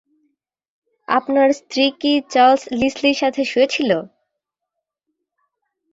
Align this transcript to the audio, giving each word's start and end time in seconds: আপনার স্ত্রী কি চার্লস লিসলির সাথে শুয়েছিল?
আপনার 1.07 1.49
স্ত্রী 1.59 1.85
কি 2.01 2.13
চার্লস 2.33 2.61
লিসলির 2.79 3.17
সাথে 3.21 3.41
শুয়েছিল? 3.45 3.91